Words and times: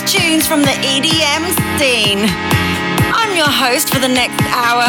and 0.00 0.08
tunes 0.08 0.46
from 0.46 0.62
the 0.62 0.74
EDM 0.82 1.44
scene. 1.78 2.26
I'm 3.14 3.36
your 3.36 3.50
host 3.50 3.92
for 3.92 4.00
the 4.00 4.08
next 4.08 4.42
hour. 4.50 4.86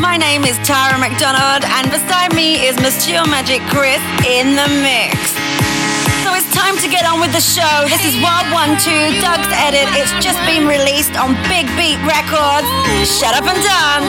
My 0.00 0.16
name 0.16 0.42
is 0.42 0.58
Tara 0.66 0.98
McDonald, 0.98 1.62
and 1.62 1.86
beside 1.90 2.34
me 2.34 2.66
is 2.66 2.74
Monsieur 2.80 3.22
Magic 3.26 3.62
Chris 3.70 4.02
in 4.26 4.56
the 4.58 4.66
mix. 4.82 5.14
So 6.26 6.34
it's 6.34 6.50
time 6.50 6.76
to 6.78 6.88
get 6.88 7.06
on 7.06 7.20
with 7.20 7.30
the 7.30 7.44
show. 7.44 7.86
This 7.86 8.02
is 8.02 8.18
Wild 8.18 8.50
One 8.50 8.74
Two, 8.82 9.14
Doug's 9.22 9.52
edit. 9.62 9.86
It's 9.94 10.10
just 10.24 10.40
been 10.42 10.66
released 10.66 11.14
on 11.14 11.38
Big 11.46 11.70
Beat 11.78 12.00
Records. 12.02 12.66
Shut 13.06 13.38
up 13.38 13.46
and 13.46 13.62
dance. 13.62 14.08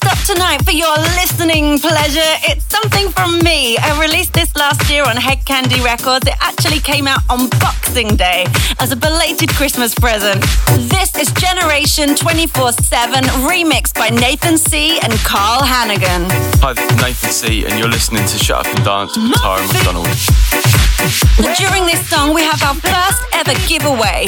tonight 0.25 0.63
for 0.63 0.71
your 0.71 0.95
listening 1.17 1.79
pleasure, 1.79 2.33
it's 2.49 2.65
something 2.65 3.09
from 3.09 3.39
me. 3.39 3.77
I 3.77 3.99
released 4.01 4.33
this 4.33 4.55
last 4.55 4.89
year 4.89 5.03
on 5.03 5.15
Hed 5.15 5.39
Kandi 5.45 5.83
Records. 5.83 6.27
It 6.27 6.35
actually 6.41 6.79
came 6.79 7.07
out 7.07 7.21
on 7.29 7.49
Boxing 7.59 8.15
Day 8.15 8.45
as 8.79 8.91
a 8.91 8.95
belated 8.95 9.49
Christmas 9.49 9.95
present. 9.95 10.41
This 10.89 11.15
is 11.15 11.31
Generation 11.33 12.15
24 12.15 12.73
7, 12.73 13.23
remixed 13.47 13.95
by 13.95 14.09
Nathan 14.09 14.57
C. 14.57 14.99
and 14.99 15.13
Carl 15.23 15.63
Hannigan. 15.63 16.27
Hi, 16.61 16.73
this 16.73 16.91
is 16.91 17.01
Nathan 17.01 17.31
C., 17.31 17.65
and 17.65 17.79
you're 17.79 17.89
listening 17.89 18.25
to 18.25 18.37
Shut 18.37 18.65
Up 18.67 18.75
and 18.75 18.85
Dance 18.85 19.17
with 19.17 19.33
Tara 19.41 19.61
McDonald. 19.67 20.07
During 21.57 21.85
this 21.85 22.07
song, 22.09 22.33
we 22.33 22.43
have 22.43 22.61
our 22.63 22.75
first 22.75 23.21
ever 23.33 23.53
giveaway. 23.67 24.27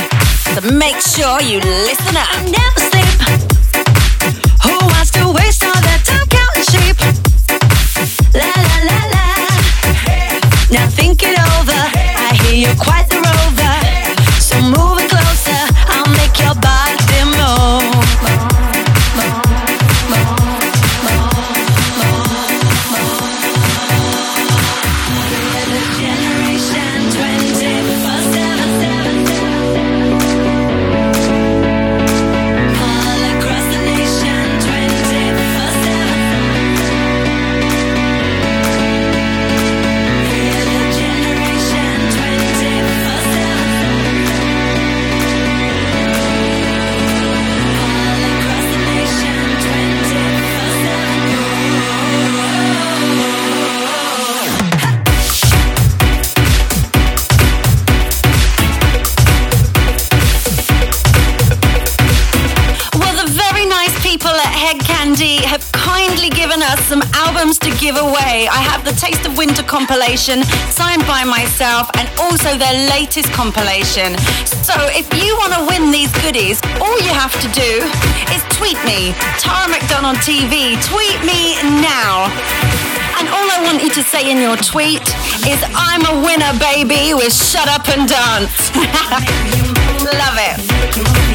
So 0.56 0.62
make 0.74 1.00
sure 1.00 1.42
you 1.42 1.60
listen 1.60 2.18
up. 2.18 3.53
You're 12.54 12.76
quite 12.76 13.13
give 67.84 67.98
away. 67.98 68.48
I 68.48 68.64
have 68.64 68.86
the 68.86 68.96
Taste 68.96 69.26
of 69.28 69.38
Winter 69.38 69.62
compilation 69.62 70.42
signed 70.72 71.06
by 71.06 71.24
myself 71.28 71.92
and 72.00 72.08
also 72.18 72.56
their 72.58 72.88
latest 72.90 73.28
compilation. 73.34 74.16
So 74.64 74.72
if 74.96 75.04
you 75.12 75.36
want 75.36 75.52
to 75.52 75.62
win 75.68 75.92
these 75.92 76.08
goodies, 76.24 76.64
all 76.80 76.96
you 77.04 77.12
have 77.12 77.36
to 77.44 77.48
do 77.52 77.72
is 78.32 78.40
tweet 78.56 78.80
me, 78.88 79.12
Tara 79.36 79.68
McDonald 79.68 80.16
TV. 80.24 80.80
Tweet 80.80 81.20
me 81.28 81.60
now. 81.84 82.32
And 83.20 83.28
all 83.28 83.48
I 83.52 83.60
want 83.68 83.84
you 83.84 83.92
to 83.92 84.04
say 84.04 84.32
in 84.32 84.40
your 84.40 84.56
tweet 84.56 85.04
is, 85.44 85.60
I'm 85.76 86.08
a 86.08 86.16
winner, 86.24 86.56
baby, 86.64 87.14
with 87.14 87.36
Shut 87.36 87.68
Up 87.68 87.84
and 87.92 88.08
Dance. 88.08 88.72
Love 90.08 90.40
it. 90.40 91.33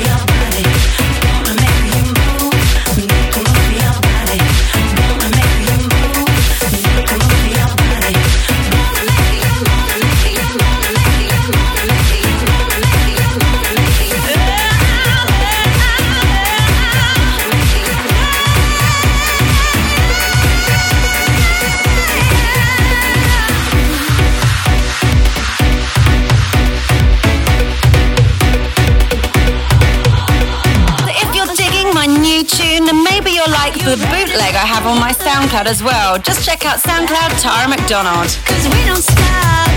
The 33.97 33.97
bootleg 34.13 34.53
I 34.53 34.67
have 34.69 34.85
on 34.85 35.01
my 35.01 35.13
SoundCloud 35.13 35.65
as 35.65 35.83
well. 35.83 36.19
Just 36.19 36.45
check 36.45 36.67
out 36.67 36.77
SoundCloud 36.77 37.41
Tara 37.41 37.69
McDonald. 37.69 38.29
Cause 38.45 38.69
we 38.69 38.85
don't 38.85 39.01
stop. 39.01 39.73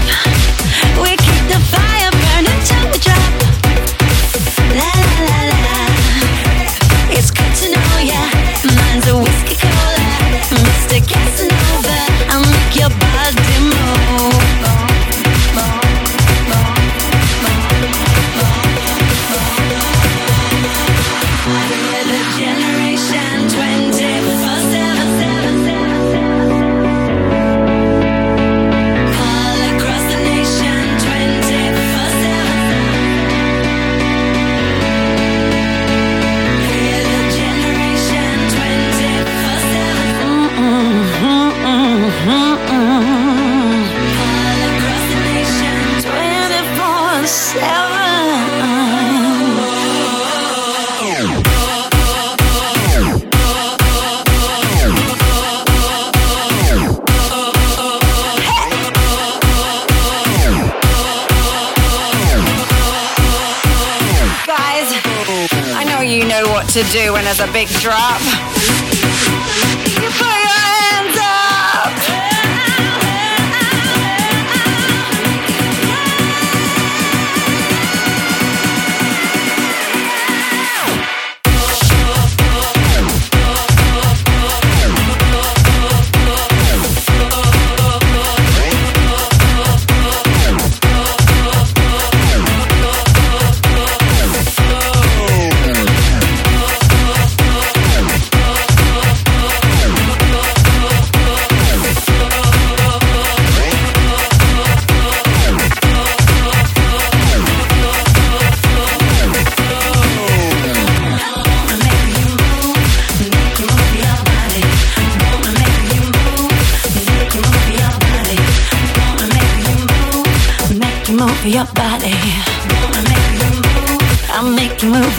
We 0.99 1.15
keep 1.15 1.43
the 1.47 1.55
fire 1.71 2.11
burning 2.11 2.59
till 2.67 2.83
we 2.91 2.99
drop. 2.99 3.31
La 4.75 4.91
la 4.99 5.15
la 5.31 5.39
la. 5.47 5.87
It's 7.15 7.31
good 7.31 7.53
to 7.63 7.71
know 7.71 7.93
ya. 8.03 8.19
Mine's 8.75 9.07
a 9.07 9.15
whiskey 9.15 9.55
cola. 9.55 10.11
Mr. 10.59 10.99
Casanova. 11.07 11.95
I'll 12.35 12.43
make 12.51 12.75
your 12.75 12.91
body 12.91 13.59
move. 13.63 14.50
To 66.71 66.83
do 66.83 67.11
when 67.11 67.25
there's 67.25 67.41
a 67.41 67.51
big 67.51 67.67
drop. 67.67 69.00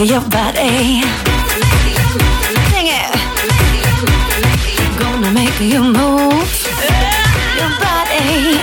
Make 0.02 0.10
you 0.10 0.20
move 0.20 0.24
your 0.24 0.30
body. 0.30 1.02
Sing 2.70 2.88
it. 2.88 3.12
Gonna 4.98 5.30
make 5.30 5.60
you 5.60 5.82
move 5.82 6.66
your 7.58 7.70
body. 7.78 8.58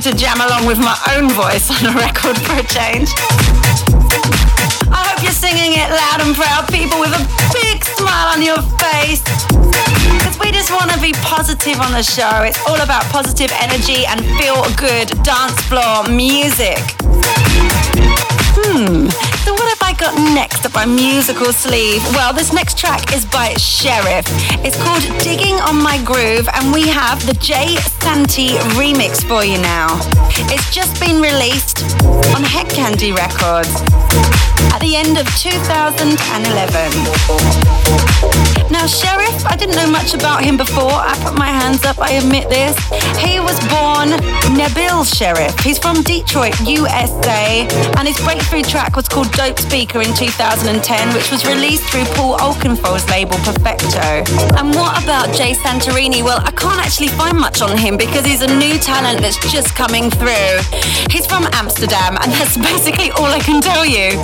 to 0.00 0.12
jam 0.12 0.38
along 0.38 0.66
with 0.66 0.76
my 0.76 0.98
own 1.16 1.30
voice 1.30 1.70
on 1.70 1.86
a 1.86 1.96
record 1.96 2.36
for 2.36 2.58
a 2.58 2.62
change. 2.64 3.14
You're 5.24 5.32
singing 5.32 5.72
it 5.72 5.88
loud 5.88 6.20
and 6.20 6.36
proud, 6.36 6.68
people 6.68 7.00
with 7.00 7.08
a 7.16 7.24
big 7.56 7.82
smile 7.82 8.28
on 8.28 8.42
your 8.42 8.60
face. 8.76 9.24
Because 10.20 10.36
we 10.38 10.52
just 10.52 10.70
want 10.70 10.90
to 10.92 11.00
be 11.00 11.12
positive 11.24 11.80
on 11.80 11.92
the 11.92 12.02
show. 12.02 12.44
It's 12.44 12.60
all 12.68 12.78
about 12.78 13.04
positive 13.04 13.50
energy 13.56 14.04
and 14.04 14.20
feel 14.36 14.60
good 14.76 15.08
dance 15.24 15.56
floor 15.64 16.04
music. 16.12 16.76
Hmm, 18.52 19.08
so 19.48 19.54
what 19.54 19.68
have 19.72 19.80
I 19.80 19.96
got 19.98 20.12
next 20.34 20.66
up 20.66 20.74
my 20.74 20.84
musical 20.84 21.54
sleeve? 21.54 22.04
Well, 22.12 22.34
this 22.34 22.52
next 22.52 22.76
track 22.76 23.14
is 23.14 23.24
by 23.24 23.54
Sherif. 23.54 24.28
It's 24.62 24.76
called 24.76 25.02
Digging 25.24 25.54
on 25.54 25.82
My 25.82 26.04
Groove, 26.04 26.48
and 26.52 26.70
we 26.70 26.86
have 26.88 27.24
the 27.24 27.34
Jay 27.40 27.76
Santy 28.04 28.60
remix 28.76 29.24
for 29.24 29.42
you 29.42 29.56
now. 29.62 29.88
It's 30.52 30.68
just 30.70 31.00
been 31.00 31.22
released 31.22 31.80
on 32.36 32.44
Hed 32.44 32.68
Kandi 32.76 33.16
Records 33.16 33.72
at 34.72 34.80
the 34.80 34.96
end 34.96 35.18
of 35.18 35.26
2011. 35.36 36.14
Now, 38.70 38.86
Sherif, 38.86 39.44
I 39.46 39.56
didn't 39.56 39.76
know 39.76 39.90
much 39.90 40.14
about 40.14 40.42
him 40.42 40.56
before. 40.56 40.90
I 40.90 41.14
put 41.22 41.36
my 41.36 41.46
hands 41.46 41.84
up, 41.84 41.98
I 41.98 42.12
admit 42.12 42.48
this. 42.48 42.74
He 43.20 43.38
was 43.38 43.58
born 43.68 44.08
Nabil 44.56 45.04
Sherif. 45.04 45.60
He's 45.60 45.78
from 45.78 46.02
Detroit, 46.02 46.58
USA, 46.60 47.68
and 47.98 48.08
his 48.08 48.18
breakthrough 48.24 48.62
track 48.62 48.96
was 48.96 49.08
called 49.08 49.30
Dope 49.32 49.58
Speaker 49.58 50.00
in 50.00 50.14
2010, 50.14 51.14
which 51.14 51.30
was 51.30 51.44
released 51.46 51.84
through 51.90 52.04
Paul 52.16 52.38
Oakenfold's 52.38 53.08
label 53.10 53.36
Perfecto. 53.44 54.24
And 54.56 54.74
what 54.74 55.02
about 55.02 55.34
Jay 55.34 55.52
Santorini? 55.52 56.22
Well, 56.24 56.40
I 56.44 56.50
can't 56.50 56.80
actually 56.80 57.08
find 57.08 57.38
much 57.38 57.60
on 57.60 57.76
him 57.76 57.96
because 57.96 58.24
he's 58.24 58.42
a 58.42 58.56
new 58.56 58.78
talent 58.78 59.20
that's 59.20 59.38
just 59.52 59.74
coming 59.74 60.10
through. 60.10 60.58
He's 61.10 61.26
from 61.26 61.46
Amsterdam, 61.52 62.16
and 62.20 62.32
that's 62.32 62.56
basically 62.72 63.10
all 63.12 63.26
I 63.26 63.40
can 63.40 63.60
tell 63.60 63.84
you. 63.84 64.16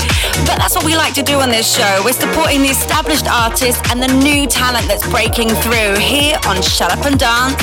But 0.47 0.59
that's 0.59 0.75
what 0.75 0.85
we 0.85 0.97
like 0.97 1.15
to 1.15 1.23
do 1.23 1.41
on 1.41 1.51
this 1.51 1.75
show. 1.77 2.03
We're 2.05 2.13
supporting 2.13 2.63
the 2.63 2.69
established 2.69 3.27
artists 3.29 3.81
and 3.91 4.03
the 4.03 4.09
new 4.09 4.47
talent 4.47 4.87
that's 4.89 5.09
breaking 5.11 5.49
through 5.49 5.97
here 5.99 6.39
on 6.47 6.63
Shut 6.63 6.93
Up 6.93 7.05
and 7.05 7.19
Dance. 7.19 7.57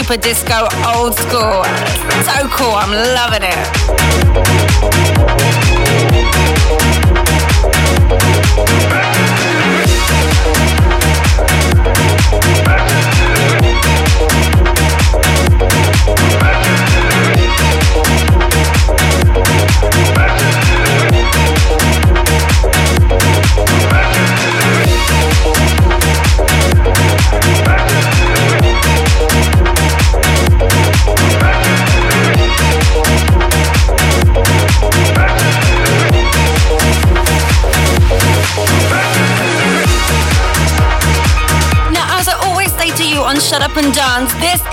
Super 0.00 0.16
disco 0.16 0.66
old 0.96 1.14
school. 1.14 1.62
So 2.24 2.48
cool, 2.56 2.72
I'm 2.72 2.90
loving 2.90 3.42
Shut 3.42 3.79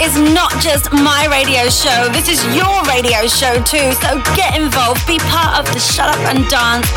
is 0.07 0.31
not 0.31 0.51
just 0.63 0.91
my 0.93 1.27
radio 1.27 1.67
show, 1.67 2.07
this 2.15 2.29
is 2.31 2.39
your 2.55 2.79
radio 2.87 3.27
show 3.27 3.59
too. 3.67 3.91
So 3.99 4.23
get 4.39 4.55
involved, 4.55 5.05
be 5.05 5.19
part 5.27 5.59
of 5.59 5.65
the 5.73 5.79
Shut 5.79 6.07
Up 6.07 6.21
and 6.31 6.47
Dance 6.47 6.87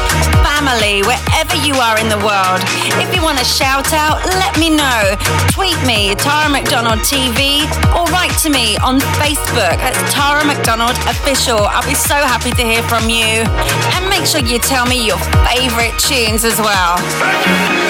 family 0.46 1.02
wherever 1.02 1.56
you 1.66 1.74
are 1.74 1.98
in 1.98 2.08
the 2.08 2.20
world. 2.22 2.62
If 3.02 3.10
you 3.14 3.22
want 3.22 3.38
to 3.38 3.44
shout 3.44 3.92
out, 3.92 4.22
let 4.38 4.54
me 4.58 4.70
know. 4.70 5.16
Tweet 5.50 5.80
me, 5.82 6.14
Tara 6.14 6.48
McDonald 6.48 7.00
TV, 7.00 7.66
or 7.90 8.06
write 8.14 8.36
to 8.46 8.50
me 8.50 8.76
on 8.78 9.00
Facebook 9.18 9.78
at 9.82 9.94
Tara 10.14 10.44
McDonald 10.46 10.94
Official. 11.10 11.66
I'll 11.66 11.86
be 11.86 11.98
so 11.98 12.14
happy 12.14 12.52
to 12.52 12.62
hear 12.62 12.82
from 12.84 13.10
you. 13.10 13.42
And 13.98 14.06
make 14.08 14.24
sure 14.24 14.40
you 14.40 14.60
tell 14.60 14.86
me 14.86 15.04
your 15.04 15.18
favorite 15.50 15.98
tunes 15.98 16.44
as 16.44 16.58
well. 16.60 17.89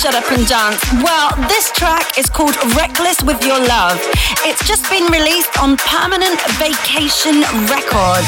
Shut 0.00 0.14
Up 0.14 0.32
and 0.32 0.46
Dance. 0.46 0.80
Well, 1.04 1.28
this 1.46 1.70
track 1.72 2.16
is 2.16 2.30
called 2.30 2.56
Reckless 2.74 3.20
with 3.22 3.44
Your 3.44 3.60
Love. 3.60 4.00
It's 4.48 4.66
just 4.66 4.88
been 4.88 5.04
released 5.12 5.52
on 5.60 5.76
Permanent 5.76 6.40
Vacation 6.56 7.44
Records. 7.68 8.24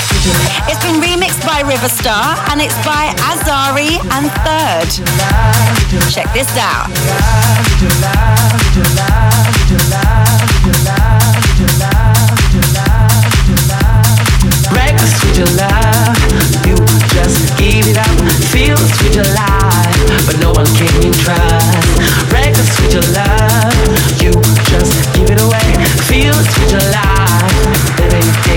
It's 0.69 0.85
been 0.85 1.01
remixed 1.01 1.41
by 1.49 1.65
Riverstar 1.65 2.37
and 2.53 2.61
it's 2.61 2.77
by 2.85 3.09
Azari 3.25 3.97
and 4.13 4.29
Third. 4.45 4.85
Check 6.13 6.29
this 6.37 6.53
out. 6.61 6.93
Reckless 14.77 15.25
with 15.25 15.39
your 15.39 15.49
love, 15.57 15.82
just 17.23 17.57
give 17.57 17.87
it 17.87 17.99
up. 17.99 18.19
Feel 18.51 18.77
the 18.77 18.89
sweet 18.99 19.17
of 19.17 19.29
but 20.27 20.39
no 20.41 20.51
one 20.51 20.67
can 20.75 21.13
trust. 21.23 21.89
Break 22.31 22.55
the 22.55 22.67
sweet 22.75 22.95
of 22.95 23.07
love, 23.15 24.23
you 24.23 24.33
just 24.71 25.15
give 25.15 25.31
it 25.31 25.41
away. 25.41 25.69
Feel 26.09 26.35
the 26.35 26.45
sweet 26.53 26.75
of 26.75 26.85
baby. 27.97 28.52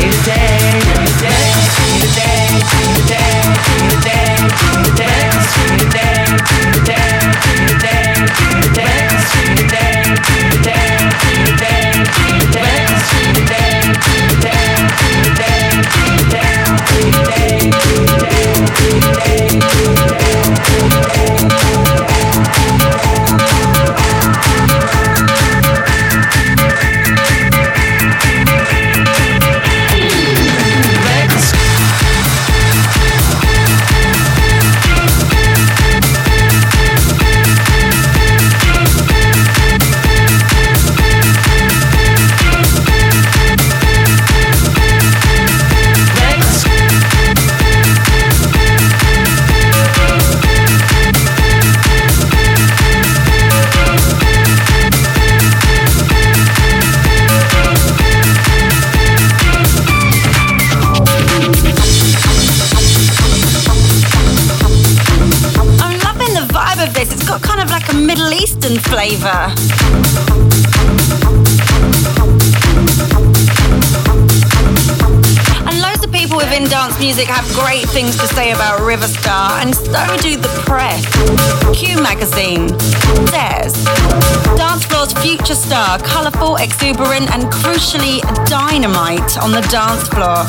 Star, 85.95 86.07
colourful, 86.07 86.57
exuberant, 86.57 87.31
and 87.31 87.43
crucially 87.43 88.19
dynamite 88.49 89.37
on 89.37 89.51
the 89.51 89.61
dance 89.71 90.07
floor. 90.09 90.43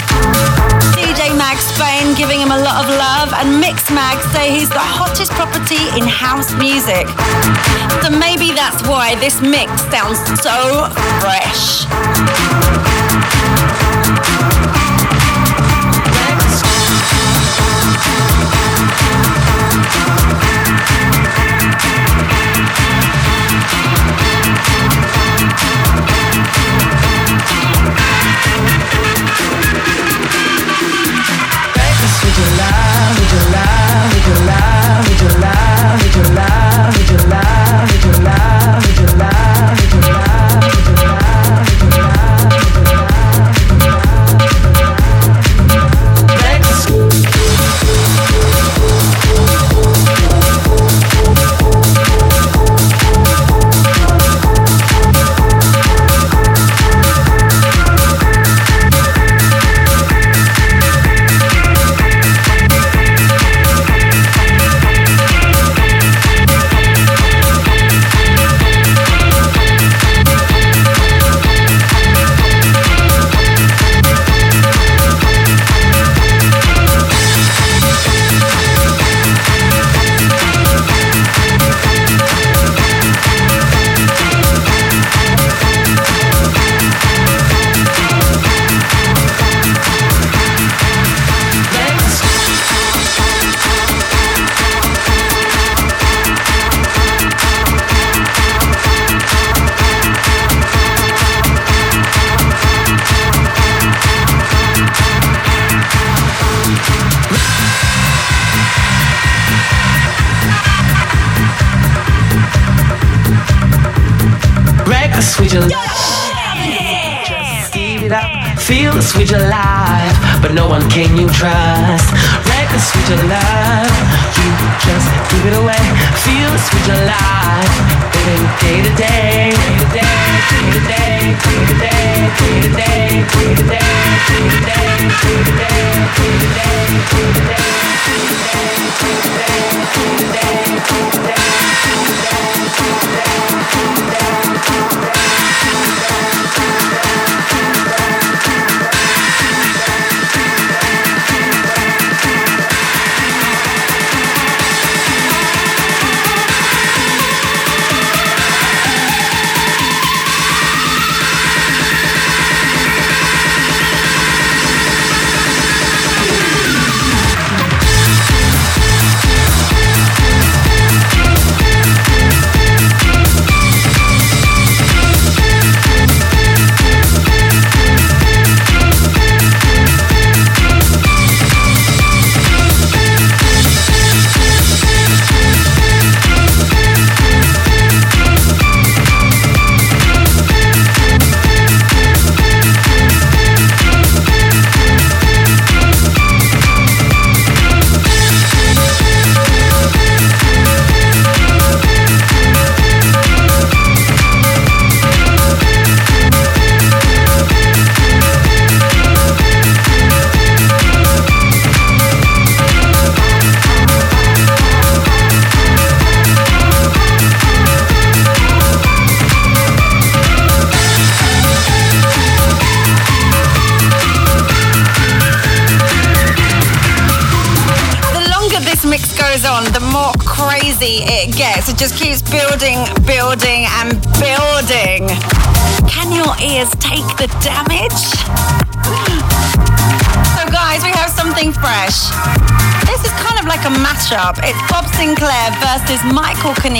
DJ 0.94 1.36
Mag 1.36 1.58
Spain 1.58 2.14
giving 2.16 2.40
him 2.40 2.50
a 2.50 2.58
lot 2.58 2.84
of 2.84 2.88
love, 2.88 3.32
and 3.34 3.62
Mixmag 3.62 4.20
say 4.32 4.50
he's 4.50 4.68
the 4.68 4.78
hottest 4.78 5.30
property 5.32 5.86
in 5.98 6.06
house 6.06 6.52
music. 6.54 7.06
So 8.02 8.10
maybe 8.10 8.54
that's 8.54 8.82
why 8.88 9.14
this 9.16 9.40
mix 9.40 9.70
sounds 9.90 10.18
so 10.40 10.88
fresh. 11.20 12.65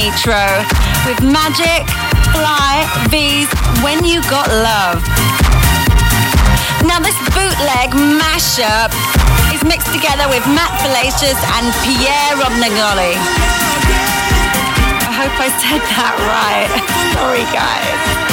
Michael 0.07 0.63
with 1.05 1.21
Magic, 1.21 1.83
Fly, 2.31 2.87
V's 3.11 3.51
When 3.83 4.05
You 4.05 4.23
Got 4.31 4.47
Love. 4.47 5.03
Now, 6.87 7.01
this 7.01 7.19
bootleg 7.35 7.91
mashup 7.91 8.95
is 9.53 9.65
mixed 9.65 9.93
together 9.93 10.29
with 10.29 10.47
Matt 10.47 10.71
Fallacious 10.79 11.39
and 11.59 11.67
Pierre 11.83 12.39
Romagnoli 12.39 13.19
hope 15.17 15.41
I 15.41 15.49
said 15.49 15.81
that 15.97 16.15
right. 16.29 16.69
Sorry, 17.17 17.45
guys. 17.51 18.26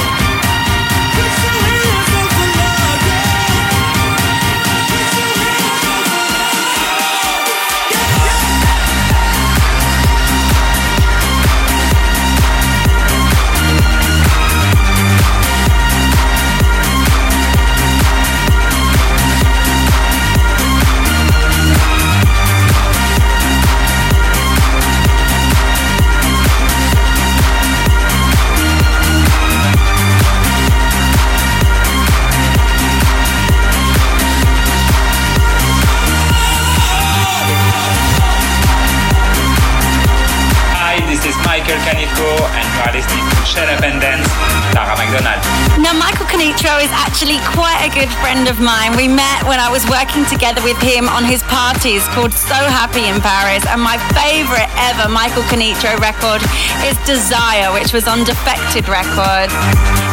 Shut 43.54 43.70
Up 43.70 43.86
and 43.86 44.02
Dance, 44.02 44.26
Tara 44.74 44.98
McDonald. 44.98 45.38
Now, 45.78 45.94
Michael 45.94 46.26
Canitrot 46.26 46.82
is 46.82 46.90
actually 46.90 47.38
quite 47.54 47.86
a 47.86 47.92
good 47.94 48.10
friend 48.18 48.50
of 48.50 48.58
mine. 48.60 48.98
We 48.98 49.06
met 49.06 49.46
when 49.46 49.62
I 49.62 49.70
was 49.70 49.86
working 49.86 50.26
together 50.26 50.58
with 50.66 50.82
him 50.82 51.06
on 51.06 51.22
his 51.22 51.46
parties 51.46 52.02
called 52.18 52.34
So 52.34 52.58
Happy 52.58 53.06
in 53.06 53.22
Paris. 53.22 53.62
And 53.70 53.78
my 53.78 54.02
favorite 54.18 54.66
ever 54.90 55.06
Michael 55.06 55.46
Canitrot 55.54 56.02
record 56.02 56.42
is 56.82 56.98
Desire, 57.06 57.70
which 57.78 57.94
was 57.94 58.10
on 58.10 58.26
Defected 58.26 58.90
Records. 58.90 59.54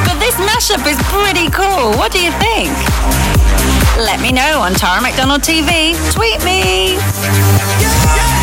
But 0.04 0.20
this 0.20 0.36
mashup 0.36 0.84
is 0.84 1.00
pretty 1.08 1.48
cool. 1.48 1.96
What 1.96 2.12
do 2.12 2.20
you 2.20 2.32
think? 2.44 2.76
Let 3.96 4.20
me 4.20 4.36
know 4.36 4.60
on 4.60 4.76
Tara 4.76 5.00
McDonald 5.00 5.40
TV. 5.40 5.96
Tweet 6.12 6.44
me. 6.44 7.00
remixed 7.80 8.39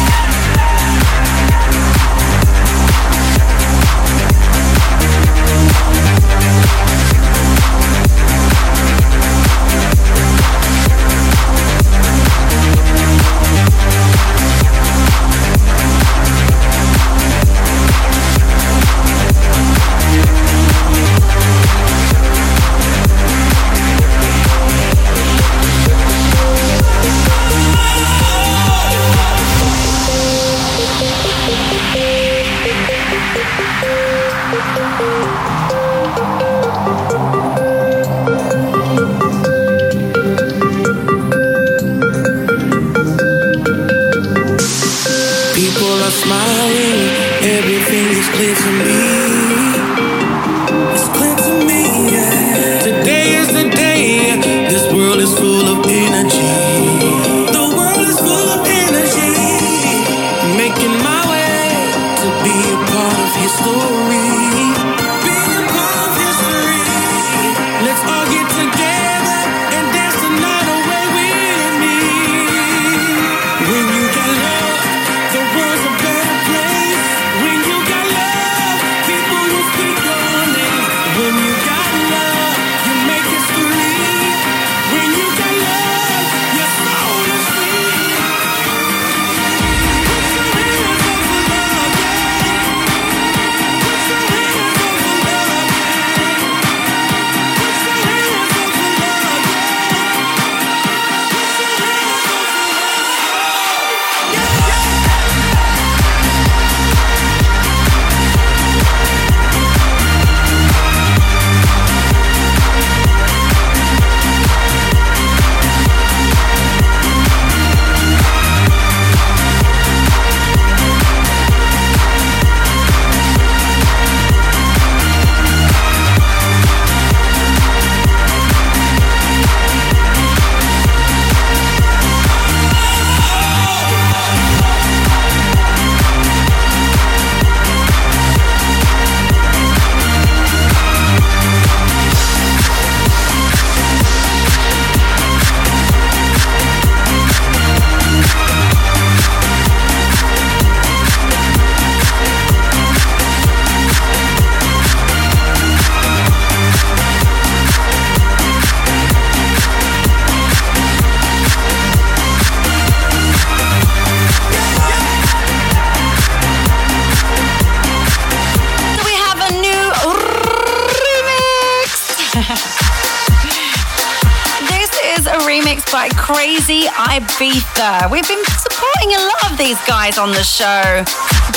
Ibiza. 177.17 178.11
We've 178.11 178.27
been 178.27 178.45
supporting 178.45 179.09
a 179.09 179.21
lot 179.25 179.51
of 179.51 179.57
these 179.57 179.79
guys 179.87 180.19
on 180.19 180.29
the 180.29 180.43
show. 180.43 181.01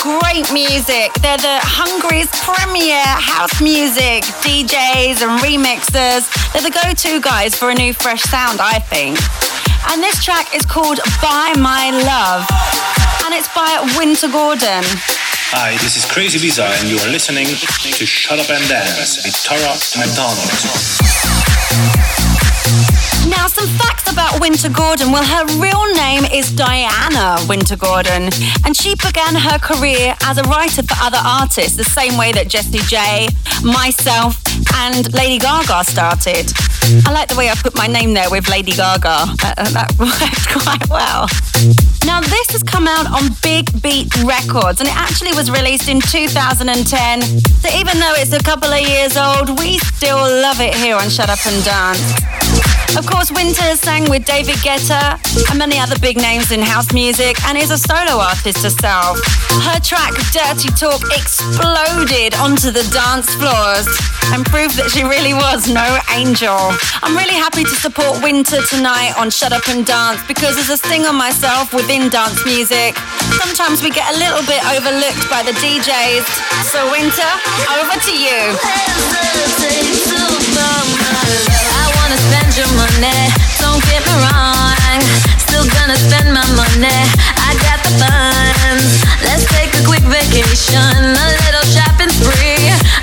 Great 0.01 0.49
music. 0.57 1.13
They're 1.21 1.37
the 1.37 1.61
Hungary's 1.61 2.33
premier 2.41 3.05
house 3.05 3.61
music 3.61 4.25
DJs 4.41 5.21
and 5.21 5.37
remixers. 5.45 6.33
They're 6.53 6.65
the 6.65 6.73
go-to 6.73 7.21
guys 7.21 7.55
for 7.55 7.69
a 7.69 7.75
new 7.75 7.93
fresh 7.93 8.23
sound, 8.23 8.61
I 8.63 8.79
think. 8.79 9.21
And 9.93 10.01
this 10.01 10.25
track 10.25 10.57
is 10.57 10.65
called 10.65 11.01
Buy 11.21 11.53
My 11.61 11.93
Love. 11.93 12.49
And 13.29 13.37
it's 13.37 13.53
by 13.53 13.85
Wynter 14.01 14.33
Gordon. 14.33 14.81
Hi, 15.53 15.77
this 15.85 16.01
is 16.01 16.07
Crazibiza, 16.07 16.65
and 16.81 16.89
you 16.89 16.97
are 17.05 17.11
listening 17.13 17.45
to 17.45 18.07
Shut 18.07 18.41
Up 18.41 18.49
and 18.49 18.67
Dance 18.67 19.21
with 19.27 19.37
Tara 19.45 19.77
McDonald. 20.01 21.20
Now, 23.31 23.47
some 23.47 23.69
facts 23.79 24.11
about 24.11 24.41
Wynter 24.41 24.69
Gordon. 24.69 25.13
Well, 25.13 25.25
her 25.25 25.47
real 25.61 25.95
name 25.95 26.25
is 26.25 26.51
Diana 26.51 27.37
Wynter 27.49 27.77
Gordon, 27.77 28.29
and 28.65 28.77
she 28.77 28.95
began 28.97 29.35
her 29.35 29.59
career 29.59 30.17
as 30.23 30.37
a 30.39 30.43
writer 30.43 30.83
for 30.83 30.97
other 31.01 31.21
artists, 31.25 31.77
the 31.77 31.85
same 31.85 32.19
way 32.19 32.33
that 32.33 32.49
Jessie 32.49 32.85
J, 32.89 33.29
myself, 33.63 34.43
and 34.75 35.13
Lady 35.15 35.39
Gaga 35.39 35.85
started. 35.85 36.53
I 37.07 37.13
like 37.13 37.29
the 37.29 37.37
way 37.37 37.49
I 37.49 37.55
put 37.55 37.77
my 37.77 37.87
name 37.87 38.15
there 38.15 38.31
with 38.31 38.49
Lady 38.49 38.73
Gaga. 38.73 39.09
Uh, 39.09 39.55
uh, 39.57 39.71
that, 39.71 39.75
that 39.79 39.91
worked 39.99 40.49
quite 40.51 40.89
well. 40.91 41.29
Now, 42.05 42.21
this 42.21 42.51
has 42.51 42.63
come 42.63 42.89
out 42.89 43.07
on 43.07 43.31
Big 43.43 43.71
Beat 43.83 44.11
Records, 44.25 44.81
and 44.81 44.89
it 44.89 44.97
actually 44.97 45.33
was 45.35 45.51
released 45.51 45.89
in 45.89 46.01
2010. 46.01 47.23
So 47.23 47.69
even 47.79 47.99
though 48.01 48.15
it's 48.17 48.33
a 48.33 48.43
couple 48.43 48.73
of 48.73 48.81
years 48.81 49.17
old, 49.17 49.59
we 49.59 49.79
still 49.79 50.19
love 50.19 50.61
it 50.61 50.75
here 50.75 50.97
on 50.97 51.09
Shut 51.11 51.31
Up 51.31 51.39
and 51.47 51.63
Dance. 51.65 52.03
Of 52.99 53.07
course, 53.07 53.31
Wynter 53.31 53.77
sang 53.77 54.11
with 54.11 54.25
David 54.25 54.57
Guetta 54.67 55.15
and 55.51 55.59
many 55.59 55.79
other 55.79 55.97
big 56.01 56.17
names 56.17 56.51
in 56.51 56.61
house 56.61 56.93
music 56.93 57.39
and 57.47 57.57
is 57.57 57.71
a 57.71 57.79
solo 57.79 58.19
artist 58.19 58.65
herself. 58.65 59.17
Her 59.63 59.79
track 59.79 60.13
Dirty 60.35 60.69
Talk 60.75 61.01
exploded 61.15 62.35
onto 62.35 62.73
the 62.73 62.83
dance 62.91 63.31
floors 63.39 63.87
and 64.35 64.45
proved 64.47 64.75
that 64.75 64.91
she 64.91 65.05
really 65.05 65.35
was 65.35 65.71
no 65.71 65.99
angel. 66.11 66.75
I'm 67.03 67.17
really 67.17 67.35
happy 67.35 67.65
to 67.65 67.77
support 67.77 68.23
Wynter 68.23 68.63
tonight 68.69 69.15
on 69.17 69.31
Shut 69.31 69.53
Up 69.53 69.67
and 69.69 69.85
Dance 69.87 70.21
because 70.27 70.57
as 70.59 70.71
a 70.71 70.77
singer 70.77 71.13
myself 71.13 71.73
within 71.75 72.09
dance 72.09 72.45
music, 72.45 72.97
sometimes 73.41 73.83
we 73.83 73.91
get 73.91 74.09
a 74.15 74.19
little 74.19 74.45
bit 74.47 74.63
overlooked 74.73 75.29
by 75.31 75.43
the 75.43 75.53
DJs. 75.61 76.25
So 76.71 76.91
Wynter, 76.91 77.33
over 77.79 77.97
to 77.97 78.13
you 78.13 78.57
wanna 82.11 82.27
spend 82.27 82.57
your 82.57 82.71
money. 82.75 83.31
Don't 83.63 83.83
get 83.87 84.03
me 84.03 84.15
wrong. 84.19 85.01
Still 85.39 85.67
gonna 85.79 85.95
spend 85.95 86.35
my 86.35 86.43
money. 86.59 87.01
I 87.47 87.55
got 87.63 87.79
the 87.87 87.93
funds. 88.03 89.05
Let's 89.23 89.47
take 89.47 89.71
a 89.79 89.83
quick 89.87 90.03
vacation. 90.11 91.15
A 91.15 91.29
little 91.47 91.67
shopping 91.71 92.11
spree. 92.11 92.60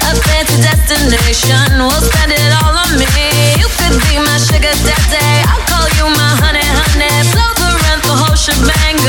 A 0.07 0.15
fancy 0.15 0.61
destination. 0.63 1.67
We'll 1.75 1.91
spend 1.99 2.31
it 2.31 2.51
all 2.63 2.75
on 2.79 2.95
me. 2.95 3.07
You 3.59 3.67
could 3.75 3.99
be 4.07 4.15
my 4.23 4.37
sugar 4.39 4.71
daddy. 4.87 5.43
I'll 5.51 5.59
call 5.67 5.87
you 5.99 6.07
my 6.15 6.31
honey, 6.39 6.63
honey. 6.63 7.11
Blow 7.35 7.51
the 7.59 8.15
whole 8.15 8.37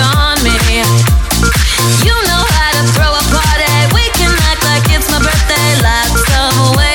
on 0.02 0.42
me. 0.42 0.82
You 2.02 2.14
know 2.26 2.42
how 2.42 2.70
to 2.74 2.82
throw 2.94 3.14
a 3.14 3.22
party. 3.30 3.74
We 3.94 4.10
can 4.18 4.34
act 4.50 4.64
like 4.66 4.90
it's 4.90 5.08
my 5.10 5.22
birthday. 5.22 5.70
Lots 5.86 6.26
of 6.34 6.76
ways 6.76 6.87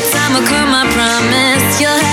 to 0.00 2.07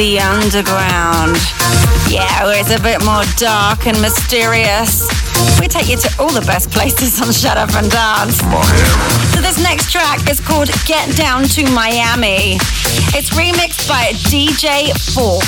the 0.00 0.18
underground. 0.18 1.36
Yeah, 2.08 2.44
where 2.44 2.58
it's 2.58 2.72
a 2.72 2.80
bit 2.80 3.04
more 3.04 3.20
dark 3.36 3.86
and 3.86 4.00
mysterious. 4.00 5.04
We 5.60 5.68
take 5.68 5.90
you 5.92 5.98
to 5.98 6.10
all 6.18 6.32
the 6.32 6.40
best 6.40 6.70
places 6.70 7.20
on 7.20 7.30
Shut 7.30 7.58
Up 7.58 7.68
and 7.76 7.90
Dance. 7.90 8.40
So 9.36 9.42
this 9.42 9.62
next 9.62 9.92
track 9.92 10.24
is 10.30 10.40
called 10.40 10.70
Get 10.86 11.14
Down 11.16 11.44
to 11.52 11.68
Miami. 11.72 12.56
It's 13.12 13.28
remixed 13.36 13.86
by 13.92 14.16
DJ 14.32 14.88
Falk. 15.12 15.44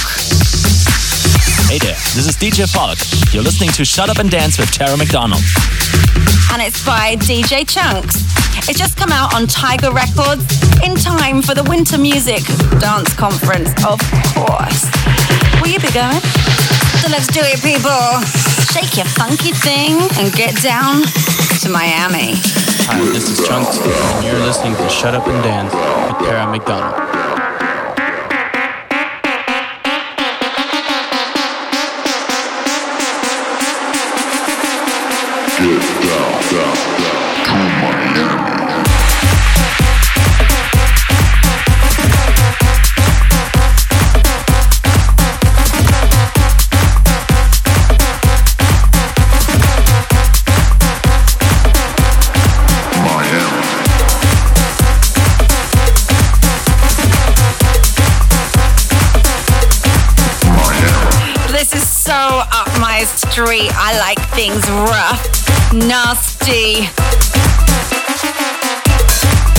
Hey 1.73 1.79
there, 1.79 1.97
this 2.13 2.29
is 2.29 2.37
DJ 2.37 2.69
Falk. 2.69 2.99
You're 3.33 3.45
listening 3.45 3.71
to 3.71 3.87
Shut 3.87 4.11
Up 4.11 4.19
and 4.19 4.31
Dance 4.31 4.59
with 4.59 4.71
Tara 4.71 4.99
McDonald. 4.99 5.41
And 6.53 6.61
it's 6.61 6.85
by 6.85 7.17
DJ 7.17 7.67
Chunks. 7.67 8.42
It's 8.69 8.79
just 8.79 8.97
come 8.97 9.11
out 9.11 9.35
on 9.35 9.49
Tiger 9.49 9.91
Records 9.91 10.47
in 10.87 10.95
time 10.95 11.43
for 11.43 11.53
the 11.53 11.65
Winter 11.69 11.99
Music 11.99 12.47
Dance 12.79 13.13
Conference, 13.13 13.71
of 13.85 13.99
course. 14.39 14.87
Will 15.61 15.75
you 15.75 15.81
be 15.83 15.91
going? 15.91 16.23
So 17.03 17.11
let's 17.11 17.27
do 17.27 17.43
it, 17.43 17.59
people. 17.59 18.23
Shake 18.71 18.97
your 18.97 19.11
funky 19.19 19.51
thing 19.51 19.99
and 20.15 20.33
get 20.33 20.55
down 20.63 21.03
to 21.59 21.69
Miami. 21.71 22.39
Hi, 22.87 23.03
this 23.11 23.29
is 23.29 23.47
Chunks, 23.49 23.79
and 23.83 24.25
you're 24.25 24.39
listening 24.47 24.77
to 24.77 24.89
Shut 24.89 25.17
Up 25.17 25.27
and 25.27 25.43
Dance 25.43 25.75
with 25.75 26.29
Tara 26.29 26.47
McDonald. 26.47 26.95
This 36.53 36.92
street. 63.53 63.71
I 63.75 63.99
like 63.99 64.21
things 64.33 64.65
rough, 64.71 65.21
nasty, 65.73 66.89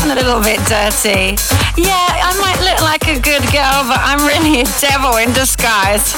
and 0.01 0.11
a 0.11 0.15
little 0.15 0.41
bit 0.41 0.57
dirty. 0.65 1.37
Yeah, 1.77 2.07
I 2.09 2.33
might 2.41 2.59
look 2.65 2.81
like 2.81 3.07
a 3.07 3.19
good 3.19 3.43
girl, 3.51 3.85
but 3.85 3.99
I'm 4.01 4.25
really 4.25 4.61
a 4.61 4.65
devil 4.81 5.17
in 5.17 5.31
disguise. 5.33 6.13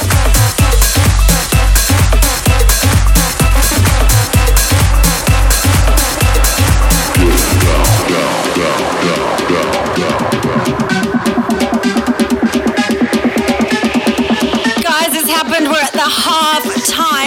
Guys, 14.82 15.12
it's 15.14 15.30
happened. 15.30 15.68
We're 15.68 15.82
at 15.82 15.92
the 15.92 16.08
half 16.08 16.75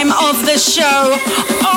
time 0.09 0.29
of 0.29 0.45
the 0.45 0.57
show. 0.57 1.17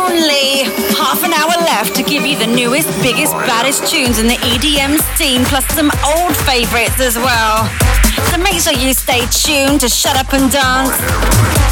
Only 0.02 0.64
half 0.96 1.22
an 1.24 1.32
hour 1.32 1.56
left 1.64 1.94
to 1.96 2.02
give 2.02 2.24
you 2.26 2.36
the 2.38 2.46
newest, 2.46 2.88
biggest, 3.02 3.32
baddest 3.32 3.86
tunes 3.86 4.18
in 4.18 4.26
the 4.26 4.36
EDM 4.36 4.98
scene, 5.16 5.44
plus 5.44 5.66
some 5.74 5.90
old 6.04 6.36
favorites 6.36 7.00
as 7.00 7.16
well. 7.16 7.68
So 8.30 8.38
make 8.38 8.60
sure 8.60 8.72
you 8.72 8.92
stay 8.94 9.26
tuned 9.30 9.80
to 9.80 9.88
Shut 9.88 10.16
Up 10.16 10.32
and 10.32 10.50
Dance. 10.50 11.71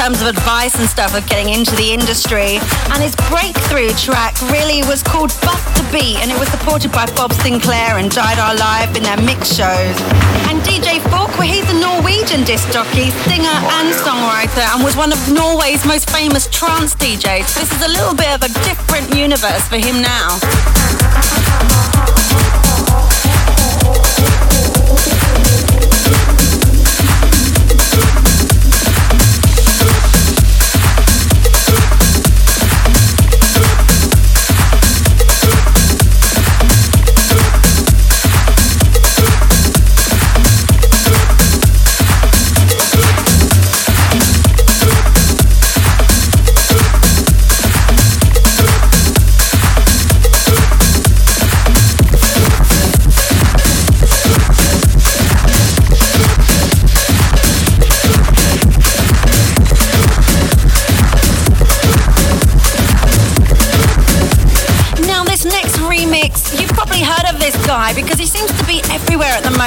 Terms 0.00 0.22
of 0.22 0.28
advice 0.28 0.80
and 0.80 0.88
stuff 0.88 1.14
of 1.14 1.28
getting 1.28 1.52
into 1.52 1.76
the 1.76 1.92
industry. 1.92 2.56
And 2.88 3.04
his 3.04 3.14
breakthrough 3.28 3.92
track 4.00 4.32
really 4.48 4.80
was 4.88 5.02
called 5.02 5.28
Bust 5.44 5.60
the 5.76 5.84
Beat, 5.92 6.16
and 6.24 6.30
it 6.32 6.40
was 6.40 6.48
supported 6.48 6.90
by 6.90 7.04
Bob 7.12 7.32
Sinclar 7.32 8.00
and 8.00 8.10
Dada 8.10 8.56
Life 8.56 8.96
in 8.96 9.02
their 9.02 9.20
mix 9.20 9.52
shows. 9.52 9.96
And 10.48 10.56
DJ 10.64 11.04
Falk, 11.12 11.28
well, 11.36 11.44
he's 11.44 11.68
a 11.68 11.76
Norwegian 11.76 12.44
disc 12.44 12.72
jockey, 12.72 13.12
singer, 13.28 13.52
and 13.76 13.92
songwriter, 13.92 14.64
and 14.72 14.82
was 14.82 14.96
one 14.96 15.12
of 15.12 15.20
Norway's 15.28 15.84
most 15.84 16.08
famous 16.08 16.48
trance 16.48 16.94
DJs. 16.94 17.52
This 17.60 17.70
is 17.70 17.84
a 17.84 17.92
little 17.92 18.14
bit 18.16 18.32
of 18.32 18.40
a 18.40 18.48
different 18.64 19.14
universe 19.14 19.68
for 19.68 19.76
him 19.76 20.00
now. 20.00 20.40
Now, 20.40 21.20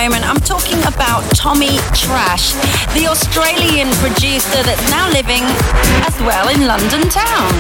moment. 0.10 0.28
I'm 0.28 0.42
talking 0.42 0.80
about 0.84 1.24
Tommy 1.34 1.80
Trash, 1.96 2.52
the 2.92 3.08
Australian 3.08 3.88
producer 4.04 4.60
that's 4.68 4.84
now 4.92 5.08
living 5.16 5.44
as 6.04 6.16
well 6.28 6.50
in 6.52 6.68
London 6.68 7.08
town. 7.08 7.52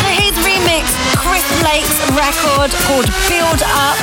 So 0.00 0.08
his 0.08 0.32
remix, 0.40 0.88
Chris 1.20 1.44
Lake's 1.68 2.00
record 2.16 2.72
called 2.88 3.04
Build 3.28 3.60
Up, 3.76 3.98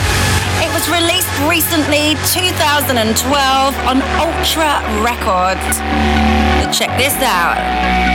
It 0.61 0.69
was 0.69 0.85
released 0.87 1.33
recently, 1.49 2.13
2012, 2.29 3.75
on 3.89 4.01
Ultra 4.21 4.85
Records. 5.01 5.77
So 6.61 6.69
check 6.77 6.95
this 6.99 7.15
out. 7.23 8.14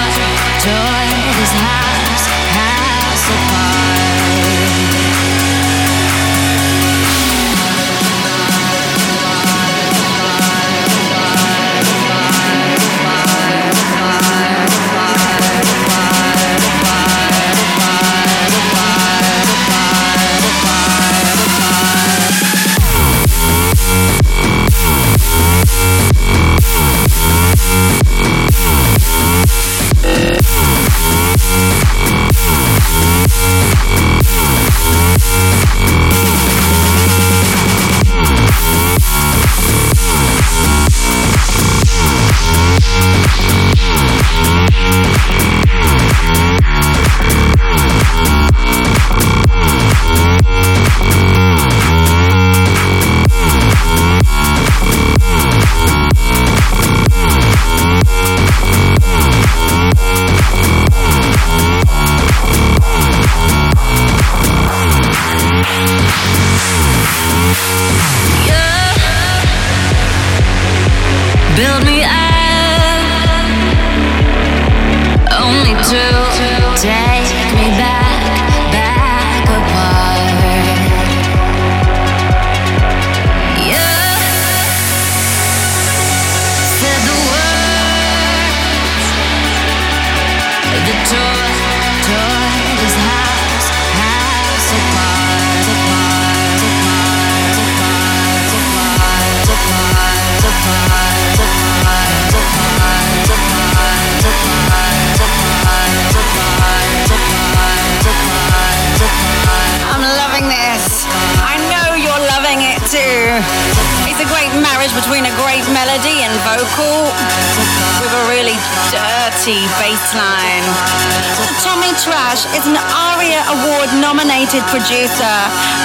Trash 122.01 122.49
is 122.57 122.65
an 122.65 122.81
ARIA 123.13 123.45
Award 123.45 123.93
nominated 124.01 124.65
producer 124.73 125.35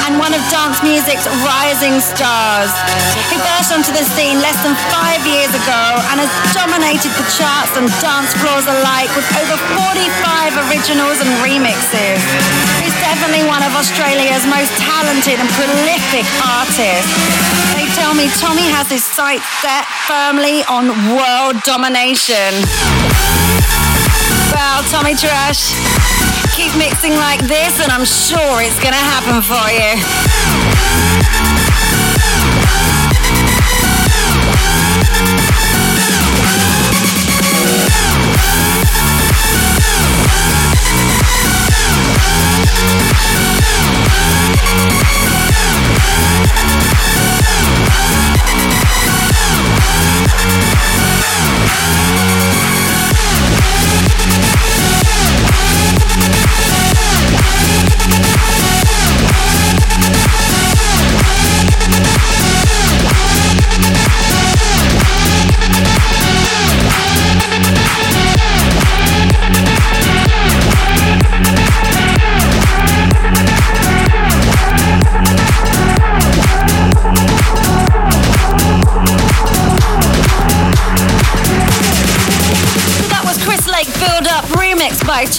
and 0.09 0.17
one 0.17 0.33
of 0.33 0.41
dance 0.49 0.81
music's 0.81 1.29
rising 1.45 2.01
stars. 2.01 2.73
He 3.29 3.37
burst 3.37 3.69
onto 3.69 3.93
the 3.93 4.01
scene 4.17 4.41
less 4.41 4.57
than 4.65 4.73
five 4.89 5.21
years 5.29 5.53
ago 5.53 5.83
and 6.09 6.25
has 6.25 6.33
dominated 6.57 7.13
the 7.21 7.27
charts 7.37 7.77
and 7.77 7.85
dance 8.01 8.33
floors 8.41 8.65
alike 8.65 9.13
with 9.13 9.29
over 9.45 9.61
45 9.93 10.57
originals 10.73 11.21
and 11.21 11.29
remixes. 11.45 12.25
He's 12.81 12.97
definitely 13.05 13.45
one 13.45 13.61
of 13.61 13.77
Australia's 13.77 14.49
most 14.49 14.73
talented 14.81 15.37
and 15.37 15.51
prolific 15.53 16.25
artists. 16.41 17.13
They 17.77 17.85
tell 17.93 18.17
me 18.17 18.33
Tommy 18.41 18.65
has 18.73 18.89
his 18.89 19.05
sights 19.05 19.45
set 19.61 19.85
firmly 20.09 20.65
on 20.65 20.89
world 21.13 21.61
domination. 21.69 22.65
Well, 24.77 24.85
Tommy 24.91 25.15
Trash, 25.15 25.73
keep 26.55 26.69
mixing 26.77 27.15
like 27.17 27.41
this 27.49 27.81
and 27.81 27.91
I'm 27.91 28.05
sure 28.05 28.61
it's 28.61 28.79
gonna 28.79 28.95
happen 28.95 29.41
for 29.41 29.73
you. 29.73 29.97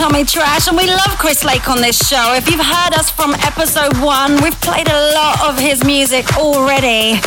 Tommy 0.07 0.23
Trash, 0.23 0.69
and 0.69 0.77
we 0.77 0.87
love 0.87 1.19
Chris 1.19 1.43
Lake 1.43 1.67
on 1.67 1.81
this 1.81 2.07
show. 2.07 2.33
If 2.33 2.49
you've 2.49 2.63
heard 2.63 2.93
us 2.93 3.11
from 3.11 3.33
episode 3.43 3.97
one, 3.97 4.41
we've 4.41 4.55
played 4.61 4.87
a 4.87 5.11
lot 5.13 5.49
of 5.49 5.59
his 5.59 5.83
music 5.83 6.37
already. 6.37 7.19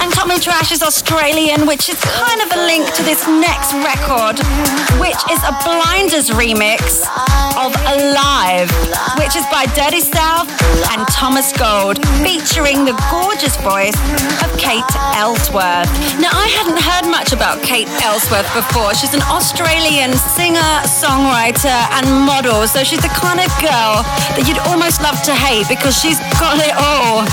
And 0.00 0.09
Tommy 0.20 0.38
Trash 0.38 0.70
is 0.70 0.82
Australian, 0.82 1.64
which 1.64 1.88
is 1.88 1.96
kind 2.04 2.42
of 2.42 2.52
a 2.52 2.60
link 2.66 2.84
to 2.92 3.02
this 3.02 3.26
next 3.26 3.72
record, 3.80 4.36
which 5.00 5.16
is 5.32 5.40
a 5.48 5.56
Blinders 5.64 6.28
remix 6.28 7.08
of 7.56 7.72
Alive, 7.96 8.68
which 9.16 9.32
is 9.32 9.48
by 9.48 9.64
Dirty 9.72 10.04
South 10.04 10.44
and 10.92 11.08
Thomas 11.08 11.56
Gold, 11.56 12.04
featuring 12.20 12.84
the 12.84 12.92
gorgeous 13.08 13.56
voice 13.64 13.96
of 14.44 14.52
Kate 14.60 14.84
Elsworth. 15.16 15.88
Now, 16.20 16.36
I 16.36 16.52
hadn't 16.52 16.76
heard 16.84 17.08
much 17.08 17.32
about 17.32 17.62
Kate 17.64 17.88
Elsworth 18.04 18.44
before. 18.52 18.92
She's 18.92 19.14
an 19.16 19.24
Australian 19.24 20.12
singer, 20.12 20.72
songwriter, 20.84 21.72
and 21.96 22.04
model, 22.28 22.68
so 22.68 22.84
she's 22.84 23.00
the 23.00 23.14
kind 23.16 23.40
of 23.40 23.48
girl 23.56 24.04
that 24.36 24.44
you'd 24.44 24.60
almost 24.68 25.00
love 25.00 25.16
to 25.24 25.32
hate 25.32 25.64
because 25.64 25.96
she's 25.96 26.20
got 26.36 26.60
it 26.60 26.76
all. 26.76 27.24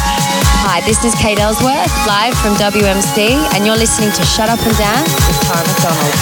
Hi, 0.63 0.81
this 0.81 1.03
is 1.03 1.15
Kate 1.15 1.39
Elsworth, 1.39 1.91
live 2.07 2.35
from 2.39 2.55
WMC, 2.77 3.33
and 3.55 3.65
you're 3.65 3.75
listening 3.75 4.11
to 4.11 4.23
Shut 4.23 4.49
Up 4.49 4.59
and 4.59 4.77
Dance 4.77 5.09
with 5.27 5.41
Tara 5.41 5.65
McDonald. 5.65 6.13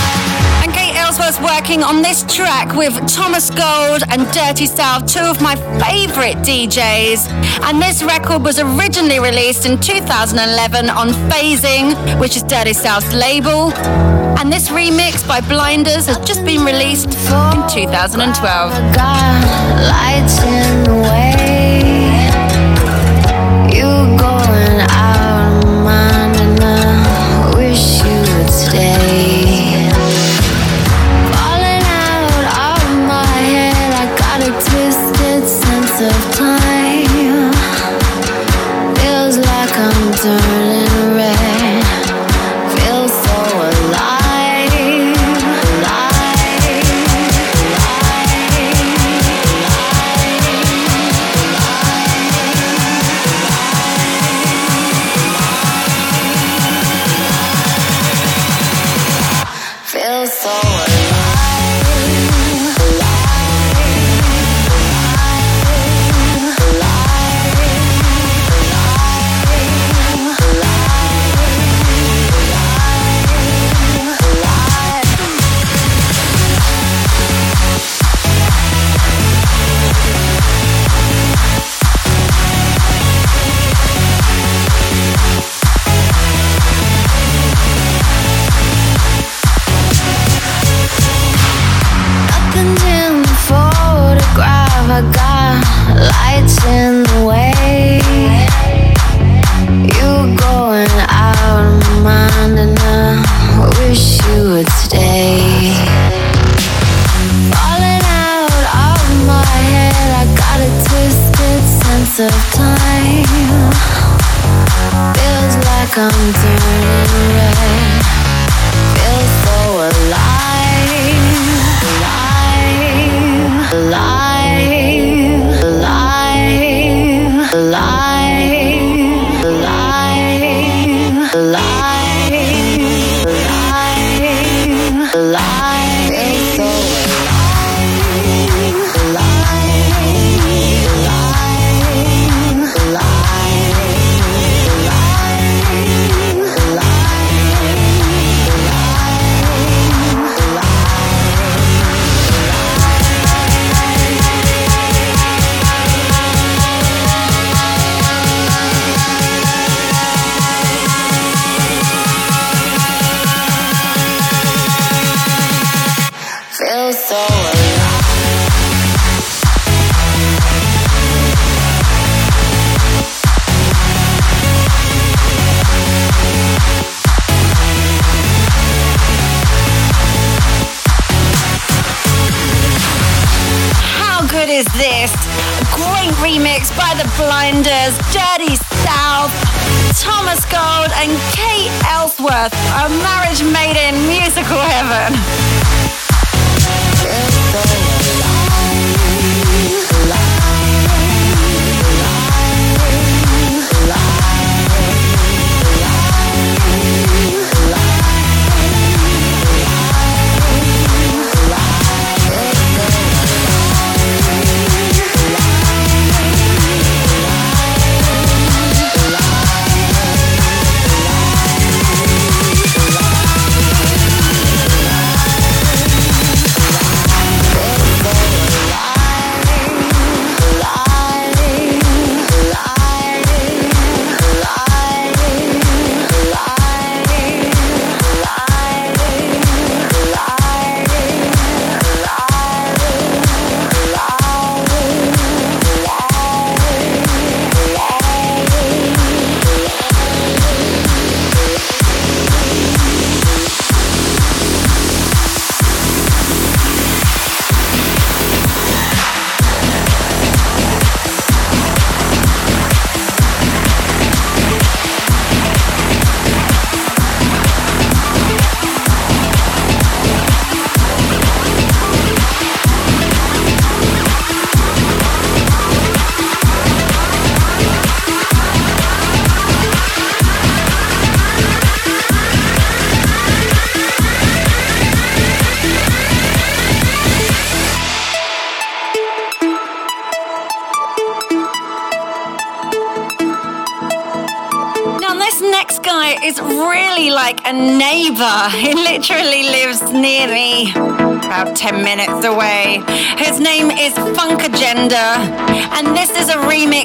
And 0.63 0.71
Kate 0.73 0.95
Elsworth's 0.95 1.41
working 1.41 1.83
on 1.83 2.01
this 2.01 2.23
track 2.33 2.73
with 2.77 2.95
Thomas 3.13 3.49
Gold 3.49 4.03
and 4.07 4.25
Dirty 4.31 4.65
South, 4.65 5.05
two 5.05 5.19
of 5.19 5.41
my 5.41 5.57
favourite 5.83 6.37
DJs. 6.47 7.27
And 7.63 7.81
this 7.81 8.01
record 8.03 8.41
was 8.41 8.57
originally 8.57 9.19
released 9.19 9.65
in 9.65 9.81
2011 9.81 10.89
on 10.89 11.09
Phazing, 11.29 11.93
which 12.21 12.37
is 12.37 12.43
Dirty 12.43 12.71
South's 12.71 13.13
label. 13.13 13.73
And 14.39 14.49
this 14.49 14.69
remix 14.69 15.27
by 15.27 15.41
Blinders 15.41 16.05
has 16.07 16.19
just 16.25 16.45
been 16.45 16.63
released 16.63 17.07
in 17.07 17.67
2012. 17.67 18.71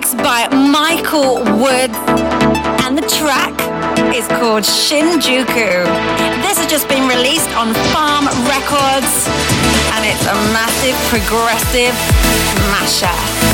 by 0.09 0.49
Michael 0.49 1.37
Woods, 1.61 1.97
and 2.85 2.97
the 2.97 3.07
track 3.19 3.55
is 4.15 4.27
called 4.29 4.65
Shinjuku. 4.65 5.85
This 6.43 6.59
has 6.59 6.67
just 6.67 6.89
been 6.89 7.07
released 7.07 7.51
on 7.55 7.75
Farm 7.93 8.25
Records, 8.49 9.29
and 9.93 10.05
it's 10.07 10.27
a 10.27 10.35
massive 10.53 10.97
progressive 11.11 11.95
mashup. 12.73 13.50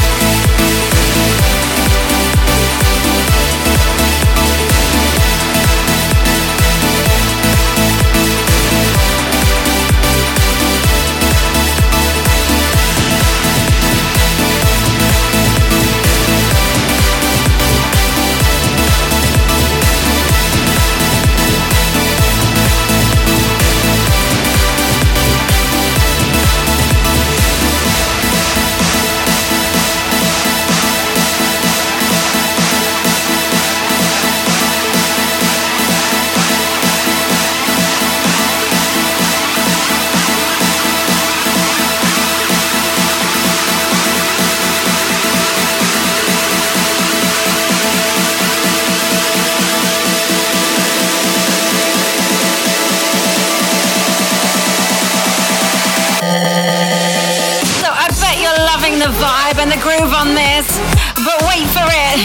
in 59.67 59.71
the 59.71 59.83
groove 59.83 60.13
on 60.15 60.35
this, 60.35 60.79
but 61.27 61.43
wait 61.51 61.67
for 61.75 61.83
it. 61.83 62.19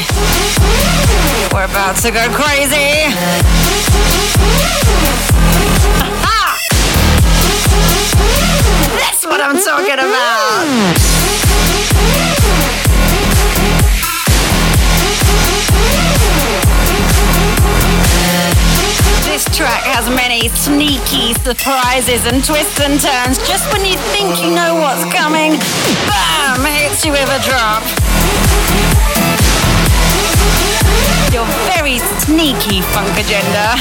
We're 1.52 1.66
about 1.66 1.96
to 2.06 2.12
go 2.12 2.30
crazy. 2.38 3.10
That's 8.94 9.26
what 9.26 9.42
I'm 9.42 9.58
talking 9.58 9.98
about. 9.98 11.02
This 19.26 19.46
track 19.58 19.84
has 19.86 20.08
many 20.10 20.50
sneaky 20.50 21.34
surprises 21.42 22.26
and 22.28 22.44
twists 22.44 22.80
and 22.80 23.00
turns 23.00 23.38
just 23.48 23.72
when 23.74 23.84
you 23.86 23.98
think 24.14 24.42
you 24.44 24.54
know 24.54 24.76
what's 24.76 25.06
coming. 25.14 25.58
Bam! 26.08 26.41
random 26.52 26.72
hits 26.74 27.06
you 27.06 27.14
ever 27.14 27.38
drop. 27.44 27.84
Your 31.32 31.46
very 31.74 32.00
sneaky 32.20 32.82
funk 32.82 33.18
agenda. 33.18 33.76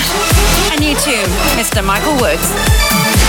And 0.73 0.85
you 0.85 0.95
too, 0.95 1.25
Mr. 1.57 1.85
Michael 1.85 2.14
Woods. 2.21 3.20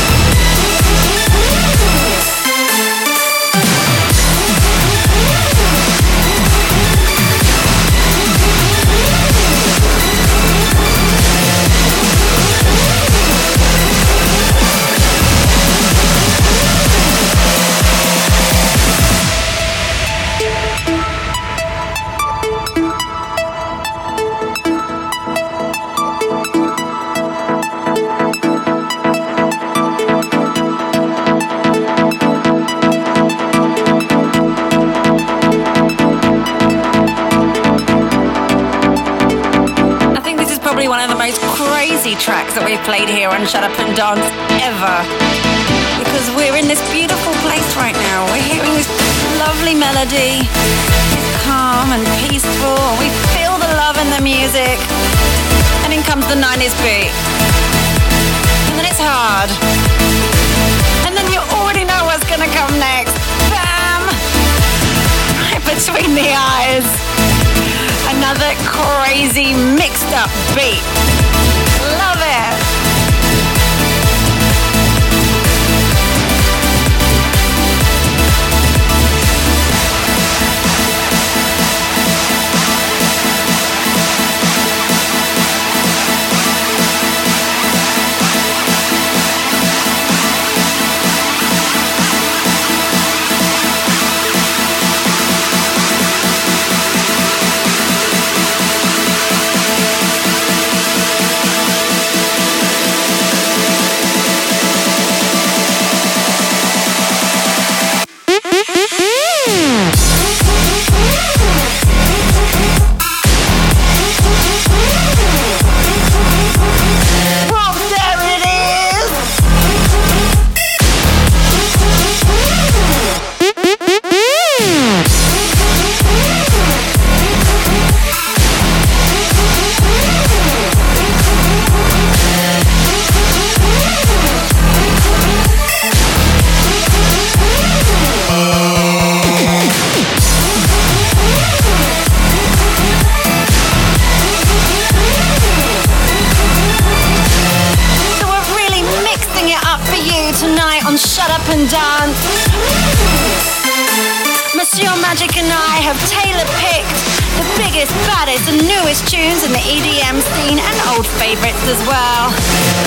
as 161.72 161.80
well. 161.88 162.28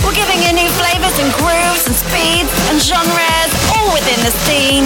We're 0.04 0.12
giving 0.12 0.44
you 0.44 0.52
new 0.52 0.68
flavors 0.76 1.16
and 1.16 1.32
grooves 1.40 1.88
and 1.88 1.96
speeds 1.96 2.52
and 2.68 2.76
genres 2.76 3.50
all 3.72 3.88
within 3.96 4.20
the 4.20 4.32
scene. 4.44 4.84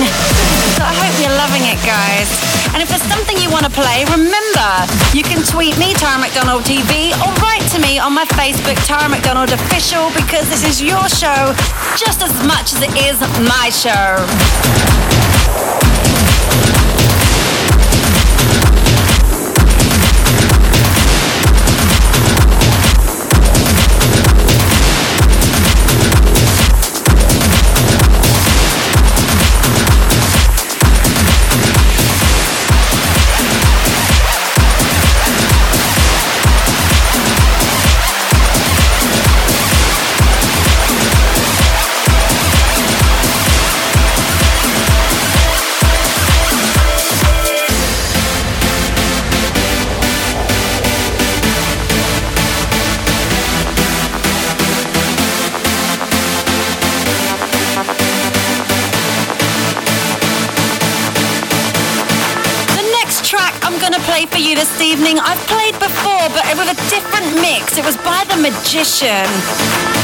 So 0.79 0.87
I 0.87 0.95
hope 0.95 1.11
you're 1.19 1.35
loving 1.35 1.67
it, 1.67 1.83
guys. 1.83 2.31
And 2.71 2.79
if 2.79 2.87
there's 2.87 3.03
something 3.11 3.35
you 3.43 3.51
want 3.51 3.67
to 3.67 3.75
play, 3.75 4.07
remember 4.07 4.71
you 5.11 5.27
can 5.27 5.43
tweet 5.43 5.75
me, 5.83 5.99
Tara 5.99 6.15
McDonald 6.23 6.63
TV, 6.63 7.11
or 7.19 7.31
write 7.43 7.67
to 7.75 7.83
me 7.83 7.99
on 7.99 8.15
my 8.15 8.25
Facebook, 8.39 8.79
Tara 8.87 9.11
McDonald 9.11 9.51
Official, 9.51 10.15
because 10.15 10.47
this 10.47 10.63
is 10.63 10.79
your 10.79 11.03
show 11.11 11.51
just 11.99 12.23
as 12.23 12.31
much 12.47 12.71
as 12.71 12.87
it 12.87 12.95
is 13.03 13.19
my 13.51 13.67
show. 13.75 14.23
Magician. 68.69 69.25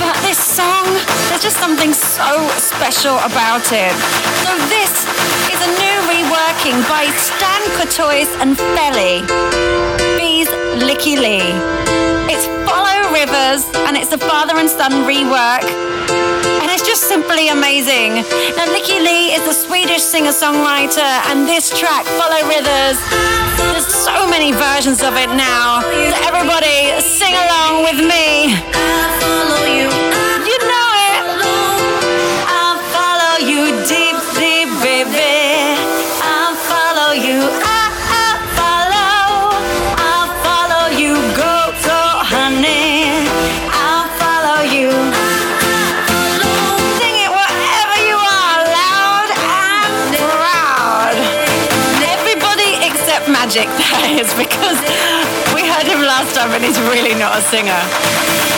But 0.01 0.17
this 0.23 0.39
song, 0.39 0.87
there's 1.29 1.43
just 1.43 1.59
something 1.59 1.93
so 1.93 2.49
special 2.57 3.19
about 3.19 3.61
it. 3.73 3.93
So 4.41 4.57
this 4.73 5.05
is 5.53 5.61
a 5.61 5.71
new 5.85 5.97
reworking 6.09 6.81
by 6.89 7.13
Stan 7.15 7.61
Courtois 7.77 8.25
and 8.41 8.57
Felly. 8.57 9.21
Bees 10.17 10.49
Lykke 10.81 11.21
Li. 11.21 11.43
It's 12.33 12.47
Follow 12.65 13.13
Rivers, 13.13 13.69
and 13.87 13.99
it's 13.99 14.13
a 14.13 14.19
father 14.19 14.57
and 14.57 14.71
son 14.71 14.93
rework 15.05 16.34
it's 16.75 16.85
just 16.85 17.05
simply 17.05 17.51
amazing. 17.51 18.15
Now, 18.57 18.67
Lykke 18.67 18.99
Li 18.99 19.33
is 19.33 19.47
a 19.47 19.55
Swedish 19.55 20.03
singer-songwriter, 20.03 21.07
and 21.31 21.47
this 21.47 21.71
track, 21.71 22.05
Follow 22.19 22.43
Rivers, 22.49 22.99
there's 23.71 23.87
so 23.87 24.27
many 24.27 24.51
versions 24.51 25.01
of 25.01 25.15
it 25.15 25.31
now. 25.31 25.83
So 25.83 26.19
everybody, 26.27 27.01
sing 27.01 27.35
along 27.35 27.85
with 27.85 28.03
me. 28.03 28.59
Is, 54.15 54.33
because 54.35 54.79
we 55.55 55.67
heard 55.67 55.87
him 55.87 56.01
last 56.01 56.35
time 56.35 56.53
and 56.53 56.65
he's 56.65 56.79
really 56.81 57.15
not 57.15 57.39
a 57.39 57.43
singer. 57.43 58.54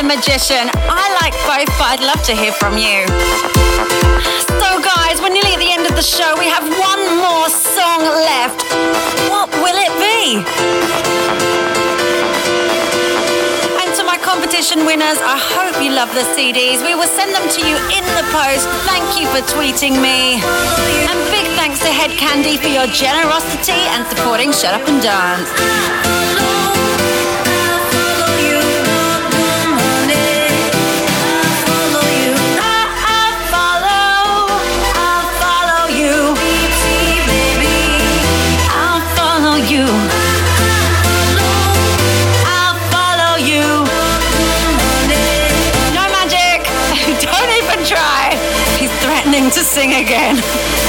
The 0.00 0.08
magician? 0.16 0.72
I 0.88 1.12
like 1.20 1.36
both, 1.44 1.68
but 1.76 1.92
I'd 1.92 2.00
love 2.00 2.24
to 2.24 2.32
hear 2.32 2.56
from 2.56 2.80
you. 2.80 3.04
So 4.48 4.80
guys, 4.80 5.20
we're 5.20 5.28
nearly 5.28 5.52
at 5.52 5.60
the 5.60 5.68
end 5.76 5.84
of 5.84 5.92
the 5.92 6.00
show. 6.00 6.32
We 6.40 6.48
have 6.48 6.64
one 6.64 7.04
more 7.20 7.52
song 7.52 8.08
left. 8.08 8.64
What 9.28 9.52
will 9.60 9.76
it 9.76 9.92
be? 10.00 10.40
And 13.76 13.92
to 14.00 14.02
my 14.08 14.16
competition 14.24 14.88
winners, 14.88 15.20
I 15.20 15.36
hope 15.36 15.76
you 15.84 15.92
love 15.92 16.08
the 16.16 16.24
CDs. 16.32 16.80
We 16.80 16.96
will 16.96 17.10
send 17.12 17.36
them 17.36 17.44
to 17.44 17.60
you 17.60 17.76
in 17.92 18.04
the 18.16 18.24
post. 18.32 18.72
Thank 18.88 19.20
you 19.20 19.28
for 19.28 19.44
tweeting 19.52 20.00
me. 20.00 20.40
And 21.12 21.18
big 21.28 21.44
thanks 21.60 21.84
to 21.84 21.92
Hed 21.92 22.16
Kandi 22.16 22.56
for 22.56 22.72
your 22.72 22.88
generosity 22.88 23.76
and 23.92 24.08
supporting 24.08 24.48
Shut 24.48 24.72
Up 24.72 24.88
and 24.88 25.04
Dance. 25.04 26.19
To 49.52 49.64
sing 49.64 49.94
again. 49.94 50.79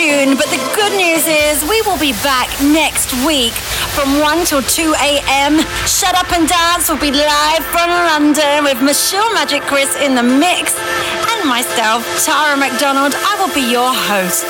Tune, 0.00 0.32
but 0.34 0.48
the 0.48 0.56
good 0.72 0.96
news 0.96 1.28
is 1.28 1.60
we 1.68 1.76
will 1.82 1.98
be 2.00 2.12
back 2.24 2.48
next 2.72 3.12
week 3.28 3.52
from 3.92 4.18
1 4.20 4.46
till 4.46 4.62
2 4.62 4.94
a.m. 4.96 5.60
Shut 5.84 6.16
Up 6.16 6.32
and 6.32 6.48
Dance 6.48 6.88
will 6.88 6.96
be 6.96 7.12
live 7.12 7.64
from 7.68 7.90
London 8.08 8.64
with 8.64 8.80
Michelle 8.80 9.28
Magic 9.34 9.60
Chris 9.68 9.94
in 10.00 10.14
the 10.14 10.22
mix 10.22 10.72
and 11.36 11.46
myself, 11.46 12.00
Tara 12.24 12.56
McDonald. 12.56 13.12
I 13.12 13.36
will 13.36 13.52
be 13.52 13.60
your 13.68 13.92
host. 13.92 14.48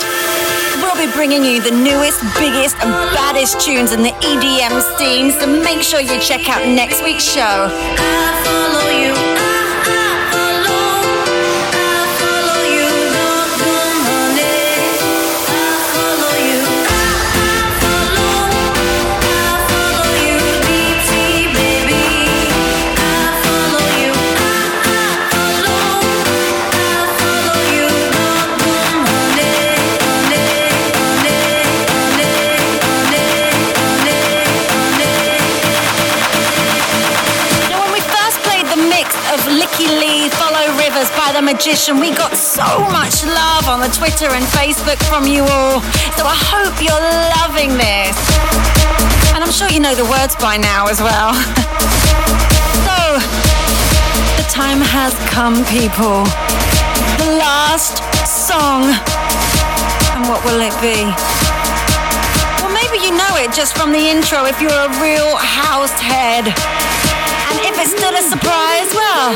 We'll 0.87 0.95
be 0.95 1.11
bringing 1.19 1.45
you 1.45 1.61
the 1.61 1.75
newest, 1.75 2.23
biggest, 2.39 2.79
and 2.79 2.95
baddest 3.11 3.59
tunes 3.59 3.91
in 3.91 4.03
the 4.05 4.15
EDM 4.23 4.79
scene, 4.99 5.33
so 5.33 5.47
make 5.51 5.83
sure 5.83 5.99
you 5.99 6.21
check 6.21 6.49
out 6.49 6.63
next 6.65 7.03
week's 7.03 7.25
show. 7.25 7.67
Magician, 41.53 41.99
we 41.99 42.15
got 42.15 42.37
so 42.37 42.63
much 42.95 43.27
love 43.27 43.67
on 43.67 43.81
the 43.81 43.91
Twitter 43.91 44.31
and 44.31 44.45
Facebook 44.55 45.03
from 45.11 45.27
you 45.27 45.43
all. 45.43 45.83
So 46.15 46.23
I 46.23 46.39
hope 46.39 46.79
you're 46.79 46.95
loving 47.43 47.75
this. 47.75 48.15
And 49.35 49.43
I'm 49.43 49.51
sure 49.51 49.67
you 49.67 49.81
know 49.83 49.91
the 49.99 50.07
words 50.07 50.39
by 50.39 50.57
now 50.57 50.87
as 50.87 51.03
well. 51.03 51.35
so, 52.87 53.19
the 54.39 54.47
time 54.47 54.79
has 54.79 55.11
come, 55.27 55.67
people. 55.67 56.23
The 57.19 57.35
last 57.43 57.99
song. 58.23 58.87
And 60.15 60.31
what 60.31 60.47
will 60.47 60.63
it 60.63 60.77
be? 60.79 61.03
Well, 62.63 62.71
maybe 62.71 63.03
you 63.03 63.11
know 63.11 63.35
it 63.43 63.51
just 63.51 63.75
from 63.77 63.91
the 63.91 64.07
intro 64.07 64.47
if 64.47 64.63
you're 64.63 64.71
a 64.71 64.93
real 65.03 65.35
house 65.35 65.99
head. 65.99 66.47
It's 67.81 67.97
still 67.97 68.13
a 68.13 68.21
surprise, 68.21 68.93
well, 68.93 69.33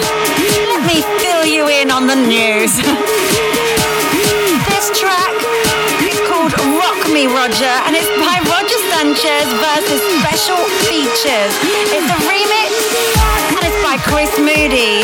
let 0.68 0.84
me 0.84 1.00
fill 1.16 1.46
you 1.46 1.66
in 1.68 1.90
on 1.90 2.06
the 2.06 2.14
news. 2.14 2.76
this 4.68 4.86
track 5.00 5.32
is 6.04 6.20
called 6.28 6.52
Rock 6.76 7.00
Me 7.08 7.24
Roger, 7.24 7.74
and 7.88 7.96
it's 7.96 8.12
by 8.20 8.36
Roger 8.44 8.76
Sanchez 8.92 9.48
versus 9.64 10.04
Special 10.20 10.60
Features. 10.84 11.56
It's 11.88 12.04
a 12.04 12.18
remix, 12.28 12.68
and 13.56 13.64
it's 13.64 13.80
by 13.80 13.96
Chris 14.04 14.36
Moody. 14.36 15.00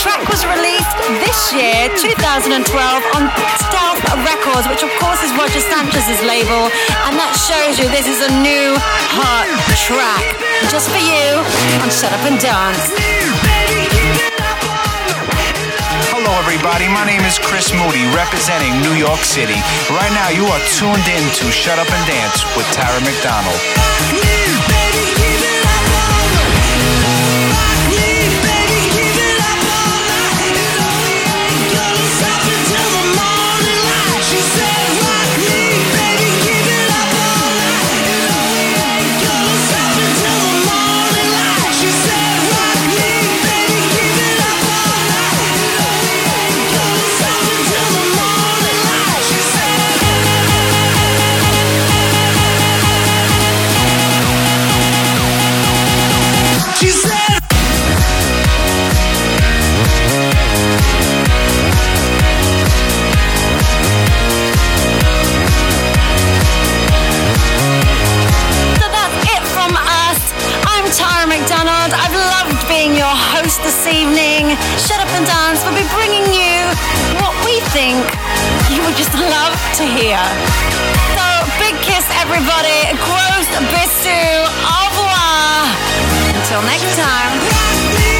Track 0.00 0.24
was 0.32 0.48
released 0.48 0.96
this 1.20 1.52
year, 1.52 1.92
2012, 1.92 2.56
on 2.56 3.22
Stealth 3.68 4.00
Records, 4.24 4.64
which 4.72 4.80
of 4.80 4.88
course 4.96 5.20
is 5.20 5.28
Roger 5.36 5.60
Sanchez's 5.60 6.24
label. 6.24 6.72
And 7.04 7.20
that 7.20 7.36
shows 7.36 7.76
you 7.76 7.84
this 7.92 8.08
is 8.08 8.24
a 8.24 8.32
new 8.40 8.72
hot 9.12 9.44
track. 9.76 10.24
Just 10.72 10.88
for 10.88 11.04
you 11.04 11.44
on 11.84 11.92
Shut 11.92 12.16
Up 12.16 12.24
and 12.24 12.40
Dance. 12.40 12.96
Hello, 16.16 16.32
everybody. 16.40 16.88
My 16.88 17.04
name 17.04 17.20
is 17.28 17.36
Chris 17.36 17.68
Moody, 17.76 18.08
representing 18.16 18.72
New 18.80 18.96
York 18.96 19.20
City. 19.20 19.60
Right 19.92 20.12
now, 20.16 20.32
you 20.32 20.48
are 20.48 20.62
tuned 20.80 21.04
in 21.12 21.24
to 21.44 21.52
Shut 21.52 21.76
Up 21.76 21.92
and 21.92 22.04
Dance 22.08 22.40
with 22.56 22.64
Tara 22.72 23.04
McDonald. 23.04 24.39
and 75.20 75.26
Dance 75.26 75.64
will 75.64 75.76
be 75.76 75.86
bringing 75.92 76.24
you 76.32 76.64
what 77.20 77.34
we 77.44 77.60
think 77.76 78.00
you 78.72 78.80
would 78.84 78.96
just 78.96 79.12
love 79.12 79.52
to 79.76 79.84
hear. 79.84 80.20
So, 81.16 81.26
big 81.58 81.74
kiss, 81.82 82.06
everybody. 82.16 82.88
Gross 83.04 83.48
Bisu. 83.72 84.20
Au 84.64 84.88
revoir. 84.88 85.66
Until 86.32 86.62
next 86.62 86.96
time. 86.96 88.19